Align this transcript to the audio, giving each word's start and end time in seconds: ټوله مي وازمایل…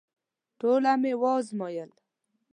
ټوله 0.59 0.91
مي 1.01 1.13
وازمایل… 1.21 1.91